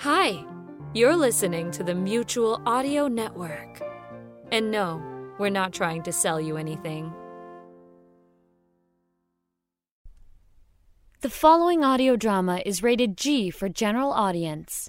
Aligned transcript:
Hi, 0.00 0.42
you're 0.94 1.14
listening 1.14 1.70
to 1.72 1.84
the 1.84 1.94
Mutual 1.94 2.62
Audio 2.64 3.06
Network. 3.06 3.82
And 4.50 4.70
no, 4.70 4.98
we're 5.38 5.50
not 5.50 5.74
trying 5.74 6.02
to 6.04 6.10
sell 6.10 6.40
you 6.40 6.56
anything. 6.56 7.12
The 11.20 11.28
following 11.28 11.84
audio 11.84 12.16
drama 12.16 12.62
is 12.64 12.82
rated 12.82 13.18
G 13.18 13.50
for 13.50 13.68
general 13.68 14.10
audience. 14.10 14.88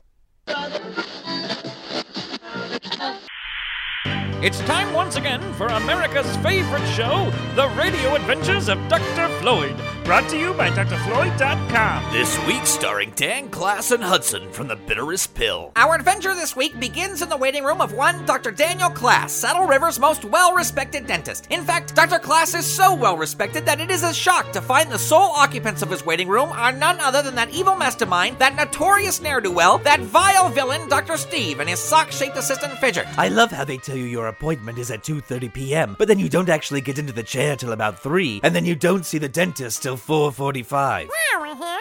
It's 4.41 4.61
time 4.61 4.93
once 4.93 5.17
again 5.17 5.41
for 5.55 5.67
America's 5.67 6.37
favorite 6.37 6.87
show, 6.87 7.29
The 7.57 7.67
Radio 7.77 8.15
Adventures 8.15 8.69
of 8.69 8.79
Dr. 8.87 9.27
Floyd, 9.41 9.75
brought 10.03 10.27
to 10.29 10.37
you 10.37 10.53
by 10.53 10.69
drfloyd.com. 10.69 12.11
This 12.11 12.37
week, 12.45 12.65
starring 12.65 13.11
Dan 13.15 13.49
Klass 13.49 13.91
and 13.91 14.03
Hudson 14.03 14.51
from 14.51 14.67
The 14.67 14.75
Bitterest 14.75 15.33
Pill. 15.33 15.71
Our 15.75 15.95
adventure 15.95 16.33
this 16.33 16.55
week 16.55 16.79
begins 16.79 17.21
in 17.21 17.29
the 17.29 17.37
waiting 17.37 17.63
room 17.63 17.81
of 17.81 17.93
one 17.93 18.25
Dr. 18.25 18.51
Daniel 18.51 18.89
Klass, 18.89 19.29
Saddle 19.29 19.65
River's 19.65 19.99
most 19.99 20.25
well 20.25 20.53
respected 20.53 21.07
dentist. 21.07 21.47
In 21.49 21.63
fact, 21.63 21.95
Dr. 21.95 22.19
Klass 22.19 22.57
is 22.57 22.65
so 22.65 22.93
well 22.93 23.17
respected 23.17 23.65
that 23.65 23.79
it 23.79 23.91
is 23.91 24.03
a 24.03 24.13
shock 24.13 24.51
to 24.51 24.61
find 24.61 24.91
the 24.91 24.97
sole 24.97 25.31
occupants 25.31 25.81
of 25.81 25.89
his 25.89 26.05
waiting 26.05 26.27
room 26.27 26.49
are 26.49 26.71
none 26.71 26.99
other 26.99 27.21
than 27.21 27.35
that 27.35 27.53
evil 27.53 27.75
mastermind, 27.75 28.37
that 28.39 28.55
notorious 28.55 29.21
ne'er 29.21 29.41
do 29.41 29.51
well, 29.51 29.77
that 29.79 29.99
vile 30.01 30.49
villain, 30.49 30.89
Dr. 30.89 31.17
Steve, 31.17 31.59
and 31.59 31.69
his 31.69 31.79
sock 31.79 32.11
shaped 32.11 32.37
assistant 32.37 32.73
Fidget. 32.79 33.07
I 33.17 33.29
love 33.29 33.51
how 33.51 33.63
they 33.63 33.77
tell 33.77 33.95
you 33.95 34.05
your 34.05 34.27
appointment 34.27 34.77
is 34.77 34.91
at 34.91 35.03
2:30 35.03 35.53
p.m., 35.53 35.95
but 35.97 36.07
then 36.07 36.19
you 36.19 36.29
don't 36.29 36.49
actually 36.49 36.81
get 36.81 36.99
into 36.99 37.13
the 37.13 37.23
chair 37.23 37.55
till 37.55 37.71
about 37.71 37.99
3, 37.99 38.41
and 38.43 38.55
then 38.55 38.65
you 38.65 38.75
don't 38.75 39.05
see 39.05 39.17
the 39.17 39.29
dentist 39.29 39.83
till 39.83 39.90
4:45. 39.97 41.09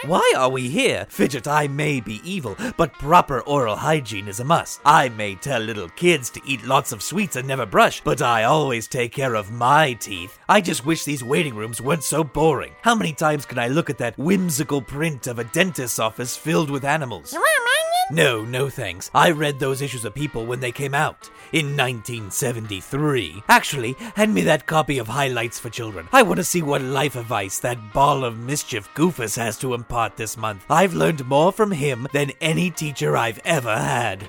Why 0.05 0.33
are 0.35 0.49
we 0.49 0.69
here? 0.69 1.05
Fidget, 1.09 1.47
I 1.47 1.67
may 1.67 1.99
be 1.99 2.21
evil, 2.23 2.55
but 2.77 2.93
proper 2.93 3.41
oral 3.41 3.75
hygiene 3.75 4.27
is 4.27 4.39
a 4.39 4.43
must. 4.43 4.81
I 4.83 5.09
may 5.09 5.35
tell 5.35 5.61
little 5.61 5.89
kids 5.89 6.29
to 6.31 6.41
eat 6.45 6.65
lots 6.65 6.91
of 6.91 7.03
sweets 7.03 7.35
and 7.35 7.47
never 7.47 7.65
brush, 7.65 8.01
but 8.01 8.21
I 8.21 8.43
always 8.43 8.87
take 8.87 9.11
care 9.11 9.35
of 9.35 9.51
my 9.51 9.93
teeth. 9.93 10.39
I 10.49 10.61
just 10.61 10.85
wish 10.85 11.03
these 11.03 11.23
waiting 11.23 11.55
rooms 11.55 11.81
weren't 11.81 12.03
so 12.03 12.23
boring. 12.23 12.73
How 12.81 12.95
many 12.95 13.13
times 13.13 13.45
can 13.45 13.59
I 13.59 13.67
look 13.67 13.89
at 13.89 13.97
that 13.99 14.17
whimsical 14.17 14.81
print 14.81 15.27
of 15.27 15.39
a 15.39 15.43
dentist's 15.43 15.99
office 15.99 16.35
filled 16.35 16.69
with 16.69 16.83
animals? 16.83 17.33
No, 18.11 18.43
no 18.43 18.69
thanks. 18.69 19.09
I 19.15 19.31
read 19.31 19.59
those 19.59 19.81
issues 19.81 20.03
of 20.03 20.13
People 20.13 20.45
when 20.45 20.59
they 20.59 20.73
came 20.73 20.93
out 20.93 21.29
in 21.53 21.77
1973. 21.77 23.43
Actually, 23.47 23.93
hand 24.15 24.33
me 24.33 24.41
that 24.41 24.65
copy 24.65 24.97
of 24.97 25.07
Highlights 25.07 25.59
for 25.59 25.69
Children. 25.69 26.09
I 26.11 26.21
want 26.23 26.37
to 26.37 26.43
see 26.43 26.61
what 26.61 26.81
life 26.81 27.15
advice 27.15 27.59
that 27.59 27.93
ball 27.93 28.25
of 28.25 28.37
mischief 28.37 28.89
Goofus 28.95 29.37
has 29.37 29.57
to 29.59 29.73
impart 29.73 30.17
this 30.17 30.35
month. 30.35 30.65
I've 30.69 30.93
learned 30.93 31.25
more 31.25 31.53
from 31.53 31.71
him 31.71 32.05
than 32.11 32.33
any 32.41 32.69
teacher 32.69 33.15
I've 33.15 33.39
ever 33.45 33.77
had. 33.77 34.27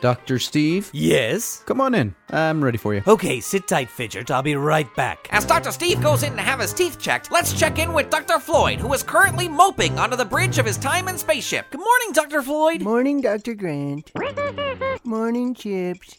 Dr. 0.00 0.38
Steve? 0.38 0.90
Yes? 0.92 1.62
Come 1.66 1.80
on 1.80 1.94
in. 1.94 2.14
I'm 2.30 2.64
ready 2.64 2.78
for 2.78 2.94
you. 2.94 3.02
Okay, 3.06 3.40
sit 3.40 3.68
tight, 3.68 3.90
Fidget. 3.90 4.30
I'll 4.30 4.42
be 4.42 4.56
right 4.56 4.92
back. 4.96 5.28
As 5.30 5.44
Dr. 5.44 5.72
Steve 5.72 6.02
goes 6.02 6.22
in 6.22 6.34
to 6.36 6.42
have 6.42 6.60
his 6.60 6.72
teeth 6.72 6.98
checked, 6.98 7.30
let's 7.30 7.58
check 7.58 7.78
in 7.78 7.92
with 7.92 8.08
Dr. 8.08 8.38
Floyd, 8.38 8.78
who 8.78 8.92
is 8.94 9.02
currently 9.02 9.48
moping 9.48 9.98
onto 9.98 10.16
the 10.16 10.24
bridge 10.24 10.58
of 10.58 10.66
his 10.66 10.78
time 10.78 11.08
and 11.08 11.18
spaceship. 11.18 11.70
Good 11.70 11.80
morning, 11.80 12.12
Dr. 12.12 12.42
Floyd. 12.42 12.80
Morning, 12.82 13.20
Dr. 13.20 13.54
Grant. 13.54 14.10
Morning, 15.04 15.54
Chips. 15.54 16.18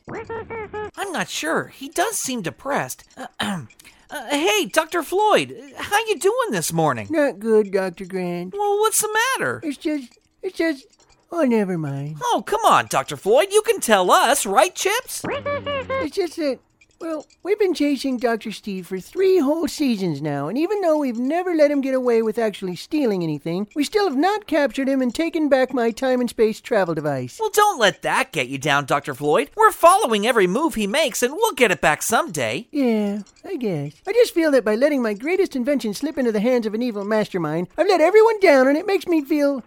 I'm 0.95 1.11
not 1.11 1.29
sure. 1.29 1.67
He 1.67 1.89
does 1.89 2.17
seem 2.17 2.41
depressed. 2.41 3.03
Uh, 4.13 4.27
hey, 4.27 4.65
Dr. 4.65 5.03
Floyd, 5.03 5.55
how 5.77 5.97
you 6.07 6.19
doing 6.19 6.51
this 6.51 6.73
morning? 6.73 7.07
Not 7.09 7.39
good, 7.39 7.71
Dr. 7.71 8.03
Grant. 8.03 8.51
Well, 8.51 8.79
what's 8.79 9.01
the 9.01 9.07
matter? 9.37 9.61
It's 9.63 9.77
just, 9.77 10.19
it's 10.41 10.57
just, 10.57 10.85
oh, 11.31 11.43
never 11.43 11.77
mind. 11.77 12.17
Oh, 12.21 12.43
come 12.45 12.61
on, 12.65 12.87
Dr. 12.89 13.17
Floyd. 13.17 13.47
You 13.51 13.61
can 13.61 13.79
tell 13.79 14.11
us, 14.11 14.45
right, 14.45 14.73
Chips? 14.73 15.23
It's 15.25 16.15
just 16.15 16.35
that, 16.37 16.59
well, 16.99 17.25
we've 17.41 17.57
been 17.57 17.73
chasing 17.73 18.17
Dr. 18.17 18.51
Steve 18.51 18.85
for 18.85 18.99
three 18.99 19.39
whole 19.39 19.67
seasons 19.67 20.21
now, 20.21 20.47
and 20.47 20.57
even 20.57 20.81
though 20.81 20.99
we've 20.99 21.17
never 21.17 21.55
let 21.55 21.71
him 21.71 21.81
get 21.81 21.95
away 21.95 22.21
with 22.21 22.37
actually 22.37 22.75
stealing 22.75 23.23
anything, 23.23 23.67
we 23.75 23.83
still 23.83 24.07
have 24.07 24.17
not 24.17 24.45
captured 24.45 24.87
him 24.87 25.01
and 25.01 25.13
taken 25.13 25.49
back 25.49 25.73
my 25.73 25.89
time 25.89 26.19
and 26.19 26.29
space 26.29 26.61
travel 26.61 26.93
device. 26.93 27.39
Well, 27.39 27.49
don't 27.51 27.79
let 27.79 28.03
that 28.03 28.31
get 28.31 28.49
you 28.49 28.59
down, 28.59 28.85
Dr. 28.85 29.15
Floyd. 29.15 29.49
We're 29.55 29.71
following 29.71 30.27
every 30.27 30.45
move 30.45 30.75
he 30.75 30.85
makes, 30.85 31.23
and 31.23 31.33
we'll 31.33 31.53
get 31.53 31.71
it 31.71 31.81
back 31.81 32.03
someday. 32.03 32.67
Yeah, 32.71 33.21
I 33.43 33.55
guess. 33.55 33.93
I 34.05 34.13
just 34.13 34.35
feel 34.35 34.51
that 34.51 34.65
by 34.65 34.75
letting 34.75 35.01
my 35.01 35.15
greatest 35.15 35.55
invention 35.55 35.95
slip 35.95 36.19
into 36.19 36.31
the 36.31 36.39
hands 36.39 36.67
of 36.67 36.75
an 36.75 36.83
evil 36.83 37.03
mastermind, 37.03 37.67
I've 37.79 37.87
let 37.87 38.01
everyone 38.01 38.39
down, 38.41 38.67
and 38.67 38.77
it 38.77 38.85
makes 38.85 39.07
me 39.07 39.23
feel 39.23 39.63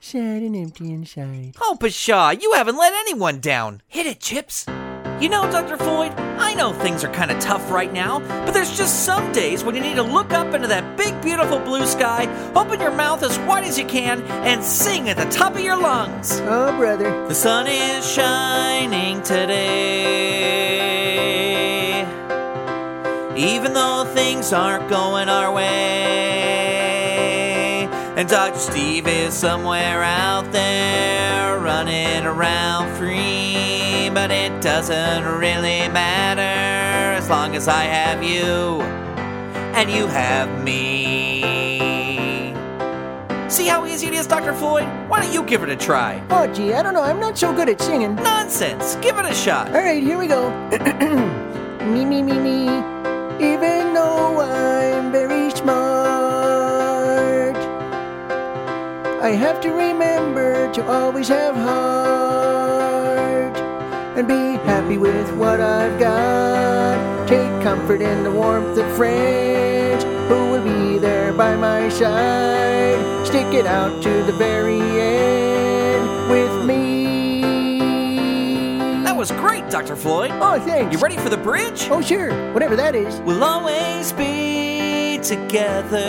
sad 0.00 0.42
and 0.42 0.56
empty 0.56 0.92
inside. 0.92 1.54
Oh, 1.60 1.76
Pshaw, 1.78 2.30
you 2.30 2.52
haven't 2.54 2.76
let 2.76 2.92
anyone 2.94 3.38
down. 3.40 3.82
Hit 3.86 4.06
it, 4.06 4.20
Chips. 4.20 4.66
You 5.20 5.28
know, 5.28 5.42
Dr. 5.50 5.76
Floyd, 5.76 6.12
I 6.38 6.54
know 6.54 6.72
things 6.72 7.04
are 7.04 7.12
kind 7.12 7.30
of 7.30 7.38
tough 7.40 7.70
right 7.70 7.92
now, 7.92 8.20
but 8.46 8.52
there's 8.52 8.74
just 8.74 9.04
some 9.04 9.30
days 9.32 9.62
when 9.62 9.74
you 9.74 9.82
need 9.82 9.96
to 9.96 10.02
look 10.02 10.32
up 10.32 10.54
into 10.54 10.66
that 10.68 10.96
big, 10.96 11.20
beautiful 11.20 11.58
blue 11.58 11.84
sky, 11.84 12.26
open 12.54 12.80
your 12.80 12.90
mouth 12.90 13.22
as 13.22 13.38
wide 13.40 13.64
as 13.64 13.78
you 13.78 13.84
can, 13.84 14.22
and 14.22 14.64
sing 14.64 15.10
at 15.10 15.18
the 15.18 15.26
top 15.26 15.54
of 15.54 15.60
your 15.60 15.76
lungs. 15.76 16.40
Oh, 16.44 16.74
brother. 16.78 17.10
The 17.28 17.34
sun 17.34 17.66
is 17.66 18.10
shining 18.10 19.20
today. 19.22 20.70
Even 23.36 23.74
though 23.74 24.10
things 24.14 24.54
aren't 24.54 24.88
going 24.88 25.28
our 25.28 25.52
way. 25.52 25.99
Dr. 28.30 28.60
Steve 28.60 29.08
is 29.08 29.34
somewhere 29.34 30.04
out 30.04 30.52
there 30.52 31.58
running 31.58 32.24
around 32.24 32.96
free. 32.96 34.08
But 34.14 34.30
it 34.30 34.62
doesn't 34.62 35.24
really 35.24 35.88
matter 35.88 36.40
as 37.18 37.28
long 37.28 37.56
as 37.56 37.66
I 37.66 37.82
have 37.82 38.22
you 38.22 38.82
and 39.74 39.90
you 39.90 40.06
have 40.06 40.62
me. 40.62 41.40
See 43.48 43.66
how 43.66 43.84
easy 43.84 44.06
it 44.06 44.14
is, 44.14 44.28
Dr. 44.28 44.54
Floyd? 44.54 44.86
Why 45.08 45.20
don't 45.20 45.34
you 45.34 45.42
give 45.42 45.64
it 45.64 45.68
a 45.68 45.74
try? 45.76 46.24
Oh, 46.30 46.46
gee, 46.54 46.72
I 46.72 46.84
don't 46.84 46.94
know. 46.94 47.02
I'm 47.02 47.18
not 47.18 47.36
so 47.36 47.52
good 47.52 47.68
at 47.68 47.80
singing. 47.80 48.14
Nonsense! 48.14 48.94
Give 49.02 49.18
it 49.18 49.24
a 49.24 49.34
shot. 49.34 49.66
All 49.74 49.82
right, 49.82 50.00
here 50.00 50.18
we 50.18 50.28
go. 50.28 50.50
me, 51.84 52.04
me, 52.04 52.22
me, 52.22 52.38
me. 52.38 52.68
Even 53.44 53.92
though 53.92 54.40
I'm 54.40 55.10
very 55.10 55.50
smart, 55.50 56.09
I 59.22 59.32
have 59.32 59.60
to 59.60 59.70
remember 59.70 60.72
to 60.72 60.82
always 60.90 61.28
have 61.28 61.54
heart 61.54 63.54
and 64.16 64.26
be 64.26 64.56
happy 64.64 64.96
with 64.96 65.30
what 65.36 65.60
I've 65.60 66.00
got. 66.00 67.28
Take 67.28 67.62
comfort 67.62 68.00
in 68.00 68.24
the 68.24 68.30
warmth 68.30 68.78
of 68.78 68.96
friends 68.96 70.04
who 70.04 70.50
will 70.50 70.64
be 70.64 70.96
there 70.98 71.34
by 71.34 71.54
my 71.54 71.90
side. 71.90 73.26
Stick 73.26 73.52
it 73.52 73.66
out 73.66 74.02
to 74.02 74.22
the 74.22 74.32
very 74.32 74.80
end 74.80 76.30
with 76.30 76.64
me. 76.64 77.42
That 79.04 79.14
was 79.14 79.30
great, 79.32 79.68
Dr. 79.68 79.96
Floyd. 79.96 80.30
Oh, 80.32 80.58
thanks. 80.64 80.94
You 80.94 80.98
ready 80.98 81.18
for 81.18 81.28
the 81.28 81.36
bridge? 81.36 81.88
Oh, 81.90 82.00
sure. 82.00 82.32
Whatever 82.54 82.74
that 82.76 82.94
is. 82.94 83.20
We'll 83.20 83.44
always 83.44 84.12
be 84.12 85.20
together. 85.22 86.00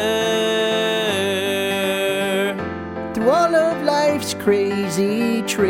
All 3.24 3.56
of 3.56 3.84
life's 3.84 4.34
crazy 4.34 5.44
trips. 5.44 5.62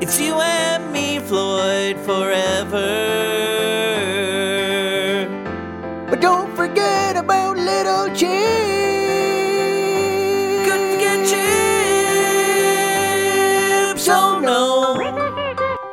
It's 0.00 0.18
you 0.18 0.34
and 0.40 0.90
me, 0.92 1.18
Floyd, 1.18 1.98
forever. 2.00 2.86
But 6.08 6.20
don't 6.22 6.56
forget 6.56 7.16
about 7.16 7.58
little 7.58 8.08
Chips. 8.08 8.32
Couldn't 10.64 10.92
forget 10.94 11.28
chips. 11.28 11.38
Oh 14.08 14.40
no. 14.40 14.96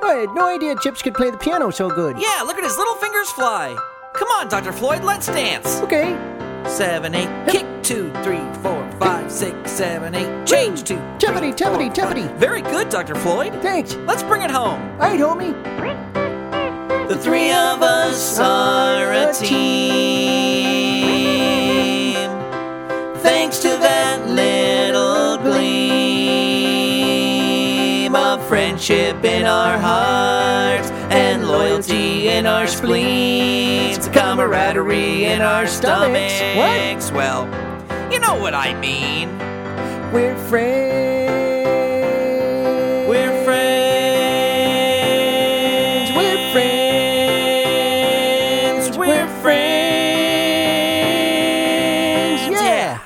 I 0.04 0.16
had 0.22 0.34
no 0.34 0.48
idea 0.48 0.76
Chips 0.82 1.02
could 1.02 1.16
play 1.16 1.32
the 1.32 1.38
piano 1.38 1.70
so 1.70 1.90
good. 1.90 2.18
Yeah, 2.18 2.44
look 2.46 2.58
at 2.58 2.64
his 2.64 2.78
little 2.78 2.96
fingers 2.96 3.30
fly. 3.32 3.76
Come 4.14 4.30
on, 4.30 4.48
Dr. 4.48 4.72
Floyd, 4.72 5.04
let's 5.04 5.28
dance. 5.28 5.82
Okay. 5.82 6.35
Seven, 6.68 7.16
eight, 7.16 7.30
kick, 7.48 7.66
two, 7.84 8.12
three, 8.24 8.44
four, 8.62 8.90
five, 9.00 9.32
six, 9.32 9.72
seven, 9.72 10.14
eight, 10.16 10.46
change 10.46 10.84
two. 10.84 10.98
Tippity, 11.20 11.54
tippity, 11.54 11.94
tippity. 11.94 12.28
Very 12.38 12.62
good, 12.62 12.90
Dr. 12.90 13.16
Floyd. 13.16 13.54
Thanks. 13.62 13.96
Let's 14.06 14.24
bring 14.24 14.42
it 14.42 14.52
home. 14.52 14.82
All 14.94 14.98
right, 14.98 15.20
homie. 15.20 15.54
The 17.08 17.16
three 17.18 17.52
of 17.52 17.82
us 17.84 18.40
are 18.40 19.14
a 19.14 19.32
team. 19.34 20.56
Thanks 23.22 23.60
to 23.60 23.70
that 23.70 24.28
little 24.28 25.38
gleam 25.38 26.16
of 28.16 28.44
friendship 28.48 29.24
in 29.24 29.46
our 29.46 29.78
hearts 29.78 30.90
and 31.12 31.48
loyalty 31.48 32.28
in 32.30 32.48
our 32.48 32.66
spleens, 33.96 34.18
camaraderie 34.18 35.26
in 35.26 35.42
our 35.42 35.68
Stomachs. 35.68 36.34
stomachs. 36.34 37.12
Well, 37.12 37.46
you 38.12 38.20
know 38.20 38.36
what 38.36 38.54
I 38.54 38.74
mean. 38.80 39.30
We're 40.12 40.36
friends. 40.48 41.36
We're 43.10 43.44
friends. 43.44 43.56
We're 46.16 46.52
friends. 46.52 47.78
We're 48.98 49.28
friends. 49.42 49.56
Yeah. 52.52 53.00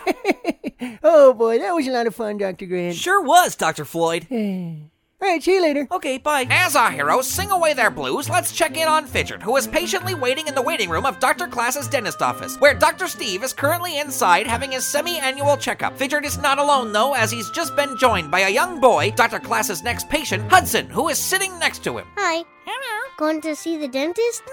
oh 1.04 1.34
boy, 1.34 1.60
that 1.60 1.72
was 1.74 1.88
a 1.88 1.92
lot 1.92 2.08
of 2.08 2.16
fun, 2.16 2.38
Dr. 2.38 2.66
Grant. 2.66 2.96
Sure 2.96 3.22
was, 3.22 3.56
Dr. 3.56 3.86
Floyd. 3.86 4.28
All 5.22 5.28
right, 5.28 5.44
see 5.44 5.56
you 5.56 5.62
later. 5.62 5.86
Okay, 5.92 6.18
bye. 6.18 6.48
As 6.50 6.78
our 6.78 6.92
heroes 6.92 7.28
sing 7.28 7.52
away 7.52 7.74
their 7.74 7.90
blues, 7.90 8.30
let's 8.30 8.54
check 8.54 8.78
in 8.78 8.88
on 8.88 9.06
Fidget, 9.06 9.42
who 9.42 9.58
is 9.58 9.68
patiently 9.68 10.16
waiting 10.16 10.48
in 10.48 10.56
the 10.56 10.62
waiting 10.62 10.90
room 10.90 11.06
of 11.06 11.20
Dr. 11.20 11.46
Klass's 11.48 11.90
dentist 11.90 12.22
office, 12.22 12.56
where 12.62 12.74
Dr. 12.74 13.08
Steve 13.10 13.44
is 13.44 13.52
currently 13.52 14.00
inside 14.00 14.48
having 14.48 14.72
his 14.72 14.86
semi 14.86 15.20
annual 15.20 15.58
checkup. 15.58 15.98
Fidget 15.98 16.24
is 16.24 16.38
not 16.38 16.58
alone, 16.58 16.94
though, 16.94 17.16
as 17.16 17.32
he's 17.32 17.50
just 17.52 17.76
been 17.76 17.98
joined 17.98 18.32
by 18.32 18.42
a 18.42 18.50
young 18.50 18.80
boy, 18.80 19.12
Dr. 19.12 19.40
Klass's 19.40 19.84
next 19.84 20.08
patient, 20.08 20.50
Hudson, 20.50 20.88
who 20.88 21.10
is 21.10 21.18
sitting 21.18 21.60
next 21.60 21.84
to 21.84 21.98
him. 21.98 22.08
Hi. 22.16 22.46
Hello. 22.66 23.12
Going 23.18 23.42
to 23.42 23.58
see 23.58 23.76
the 23.76 23.90
dentist? 23.90 24.44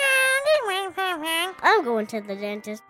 I'm 1.62 1.84
going 1.84 2.06
to 2.08 2.20
the 2.20 2.34
dentist. 2.34 2.82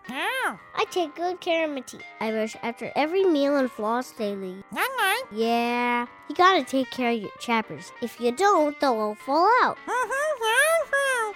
I 0.75 0.85
take 0.91 1.15
good 1.15 1.39
care 1.41 1.65
of 1.65 1.71
my 1.71 1.81
teeth. 1.81 2.03
I 2.19 2.31
brush 2.31 2.55
after 2.63 2.91
every 2.95 3.25
meal 3.25 3.57
and 3.57 3.69
floss 3.69 4.11
daily. 4.11 4.63
Yeah. 5.31 6.05
You 6.29 6.35
gotta 6.35 6.63
take 6.63 6.89
care 6.91 7.11
of 7.11 7.19
your 7.19 7.31
chappers. 7.39 7.91
If 8.01 8.19
you 8.21 8.31
don't, 8.31 8.79
they'll 8.79 8.93
all 8.93 9.15
fall 9.15 9.49
out. 9.63 9.77
Mm-hmm. 9.87 10.16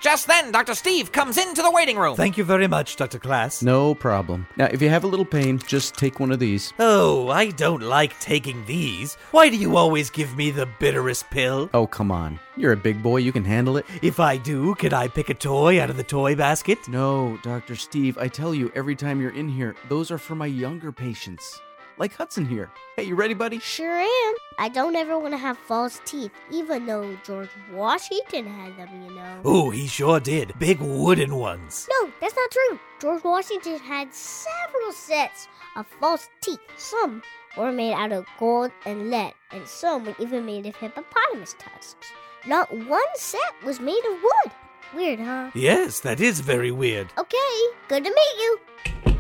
Just 0.01 0.25
then, 0.25 0.51
Dr. 0.51 0.74
Steve 0.74 1.12
comes 1.12 1.38
into 1.38 1.62
the 1.62 1.69
waiting 1.69 1.95
room. 1.95 2.15
Thank 2.15 2.36
you 2.36 2.44
very 2.44 2.68
much, 2.68 2.95
Dr. 2.95 3.19
Klass. 3.19 3.62
No 3.62 3.94
problem. 3.94 4.48
Now, 4.57 4.65
if 4.65 4.81
you 4.81 4.89
have 4.89 5.03
a 5.03 5.07
little 5.07 5.25
pain, 5.25 5.59
just 5.59 5.94
take 5.94 6.19
one 6.19 6.31
of 6.31 6.39
these. 6.39 6.74
Oh, 6.80 7.30
I 7.30 7.51
don't 7.51 7.83
like 7.83 8.19
taking 8.19 8.65
these. 8.65 9.13
Why 9.30 9.50
do 9.50 9.57
you 9.57 9.77
always 9.77 10.09
give 10.09 10.36
me 10.36 10.50
the 10.50 10.68
bitterest 10.80 11.30
pill? 11.30 11.69
Oh, 11.75 11.86
come 11.86 12.12
on. 12.12 12.39
You're 12.57 12.71
a 12.71 12.77
big 12.77 13.03
boy. 13.03 13.18
You 13.18 13.31
can 13.31 13.45
handle 13.45 13.77
it. 13.77 13.86
If 14.01 14.19
I 14.19 14.38
do, 14.38 14.74
can 14.74 14.92
I 14.92 15.07
pick 15.07 15.30
a 15.30 15.36
toy 15.36 15.80
out 15.80 15.92
of 15.92 15.98
the 15.98 16.04
toy 16.04 16.36
basket? 16.36 16.80
No, 16.88 17.38
Dr. 17.44 17.75
Steve, 17.75 18.18
I 18.18 18.27
tell 18.27 18.56
you 18.56 18.71
every 18.74 18.95
time 18.95 19.21
you're 19.21 19.36
in 19.36 19.47
here, 19.50 19.75
those 19.88 20.09
are 20.09 20.18
for 20.18 20.33
my 20.33 20.47
younger 20.47 20.92
patients. 20.92 21.62
Like 22.01 22.15
Hudson 22.15 22.48
here. 22.48 22.71
Hey, 22.95 23.03
you 23.03 23.13
ready, 23.13 23.36
buddy? 23.36 23.59
Sure 23.59 24.00
am. 24.00 24.33
I 24.57 24.69
don't 24.69 24.95
ever 24.95 25.19
want 25.19 25.36
to 25.36 25.38
have 25.38 25.56
false 25.56 26.01
teeth, 26.03 26.31
even 26.50 26.88
though 26.88 27.15
George 27.24 27.51
Washington 27.71 28.48
had 28.48 28.75
them, 28.75 29.03
you 29.03 29.13
know. 29.13 29.42
Ooh, 29.48 29.69
he 29.69 29.86
sure 29.86 30.19
did. 30.19 30.57
Big 30.57 30.80
wooden 30.80 31.36
ones. 31.36 31.88
No, 31.92 32.09
that's 32.19 32.36
not 32.36 32.50
true. 32.50 32.80
George 33.00 33.24
Washington 33.24 33.77
had 33.77 34.12
several 34.15 34.92
sets 34.92 35.48
of 35.75 35.86
false 36.00 36.27
teeth. 36.42 36.59
Some 36.75 37.21
were 37.56 37.71
made 37.71 37.94
out 37.94 38.12
of 38.12 38.25
gold 38.39 38.71
and 38.88 39.12
lead, 39.12 39.36
and 39.51 39.68
some 39.68 40.06
were 40.06 40.15
even 40.18 40.44
made 40.44 40.65
of 40.65 40.75
hippopotamus 40.75 41.56
tusks. 41.59 42.07
Not 42.47 42.74
one 42.74 43.01
set 43.13 43.54
was 43.63 43.80
made 43.80 44.04
of 44.06 44.24
wood. 44.24 44.51
Weird, 44.95 45.19
huh? 45.19 45.51
Yes, 45.54 46.00
that 46.00 46.19
is 46.19 46.39
very 46.39 46.71
weird. 46.71 47.13
Okay, 47.19 47.59
good 47.88 48.04
to 48.04 48.09
meet 48.09 48.42
you. 48.42 49.11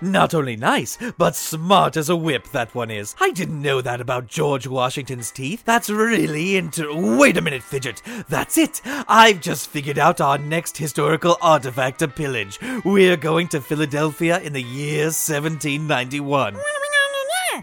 Not 0.00 0.34
only 0.34 0.56
nice, 0.56 0.98
but 1.18 1.36
smart 1.36 1.96
as 1.96 2.08
a 2.08 2.16
whip, 2.16 2.48
that 2.48 2.74
one 2.74 2.90
is. 2.90 3.14
I 3.20 3.30
didn't 3.30 3.62
know 3.62 3.80
that 3.80 4.00
about 4.00 4.26
George 4.26 4.66
Washington's 4.66 5.30
teeth. 5.30 5.64
That's 5.64 5.90
really 5.90 6.56
inter. 6.56 6.88
Wait 6.94 7.36
a 7.36 7.42
minute, 7.42 7.62
Fidget. 7.62 8.02
That's 8.28 8.58
it. 8.58 8.80
I've 8.84 9.40
just 9.40 9.68
figured 9.68 9.98
out 9.98 10.20
our 10.20 10.38
next 10.38 10.76
historical 10.76 11.36
artifact 11.40 12.00
to 12.00 12.08
pillage. 12.08 12.58
We're 12.84 13.16
going 13.16 13.48
to 13.48 13.60
Philadelphia 13.60 14.40
in 14.40 14.52
the 14.52 14.62
year 14.62 15.06
1791. 15.06 16.56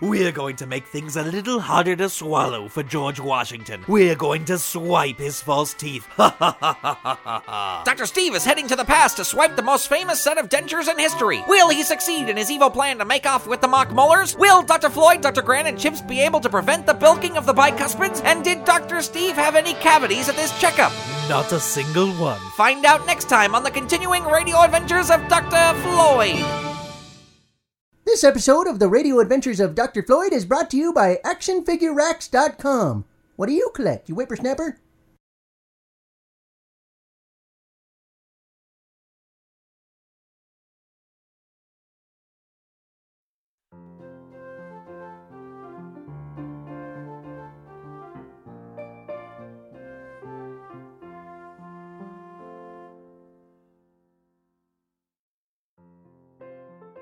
We're 0.01 0.31
going 0.31 0.55
to 0.57 0.65
make 0.65 0.85
things 0.85 1.15
a 1.15 1.23
little 1.23 1.59
harder 1.59 1.95
to 1.95 2.09
swallow 2.09 2.67
for 2.67 2.83
George 2.83 3.19
Washington. 3.19 3.83
We're 3.87 4.15
going 4.15 4.45
to 4.45 4.57
swipe 4.57 5.17
his 5.17 5.41
false 5.41 5.73
teeth. 5.73 6.07
Ha 6.17 6.35
ha 6.39 6.57
ha 6.59 6.77
ha 6.81 7.19
ha 7.23 7.41
ha. 7.45 7.83
Dr. 7.85 8.05
Steve 8.05 8.35
is 8.35 8.45
heading 8.45 8.67
to 8.67 8.75
the 8.75 8.85
past 8.85 9.17
to 9.17 9.25
swipe 9.25 9.55
the 9.55 9.61
most 9.61 9.87
famous 9.87 10.21
set 10.21 10.37
of 10.37 10.49
dentures 10.49 10.89
in 10.89 10.97
history. 10.97 11.43
Will 11.47 11.69
he 11.69 11.83
succeed 11.83 12.29
in 12.29 12.37
his 12.37 12.51
evil 12.51 12.69
plan 12.69 12.97
to 12.99 13.05
make 13.05 13.25
off 13.25 13.47
with 13.47 13.61
the 13.61 13.67
mock 13.67 13.91
molars? 13.91 14.35
Will 14.37 14.63
Dr. 14.63 14.89
Floyd, 14.89 15.21
Dr. 15.21 15.41
Grant, 15.41 15.67
and 15.67 15.79
Chips 15.79 16.01
be 16.01 16.21
able 16.21 16.39
to 16.39 16.49
prevent 16.49 16.85
the 16.85 16.93
bilking 16.93 17.37
of 17.37 17.45
the 17.45 17.53
bicuspids? 17.53 18.23
And 18.23 18.43
did 18.43 18.65
Dr. 18.65 19.01
Steve 19.01 19.35
have 19.35 19.55
any 19.55 19.73
cavities 19.75 20.29
at 20.29 20.35
this 20.35 20.57
checkup? 20.59 20.91
Not 21.29 21.51
a 21.51 21.59
single 21.59 22.11
one. 22.13 22.39
Find 22.57 22.85
out 22.85 23.05
next 23.05 23.29
time 23.29 23.55
on 23.55 23.63
the 23.63 23.71
continuing 23.71 24.23
radio 24.23 24.61
adventures 24.61 25.09
of 25.09 25.27
Dr. 25.27 25.79
Floyd. 25.81 26.72
This 28.13 28.23
episode 28.23 28.67
of 28.67 28.77
the 28.77 28.87
Radio 28.87 29.19
Adventures 29.19 29.59
of 29.59 29.73
Dr. 29.73 30.03
Floyd 30.03 30.33
is 30.33 30.45
brought 30.45 30.69
to 30.69 30.77
you 30.77 30.93
by 30.93 31.19
ActionFigureRacks.com. 31.25 33.05
What 33.37 33.47
do 33.47 33.53
you 33.53 33.71
collect, 33.73 34.07
you 34.07 34.13
whippersnapper? 34.13 34.77